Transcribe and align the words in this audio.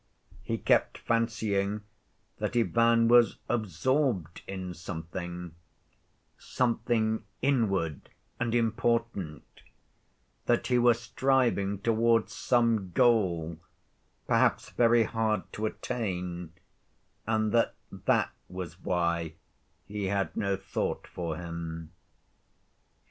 He 0.41 0.57
kept 0.57 0.97
fancying 0.97 1.81
that 2.39 2.55
Ivan 2.55 3.07
was 3.07 3.37
absorbed 3.47 4.41
in 4.47 4.73
something—something 4.73 5.53
inward 7.43 8.09
and 8.39 8.55
important—that 8.55 10.65
he 10.65 10.79
was 10.79 10.99
striving 10.99 11.77
towards 11.81 12.33
some 12.33 12.89
goal, 12.93 13.59
perhaps 14.25 14.71
very 14.71 15.03
hard 15.03 15.43
to 15.53 15.67
attain, 15.67 16.53
and 17.27 17.51
that 17.51 17.75
that 17.91 18.31
was 18.49 18.79
why 18.81 19.35
he 19.85 20.05
had 20.05 20.35
no 20.35 20.55
thought 20.57 21.05
for 21.05 21.35
him. 21.37 21.91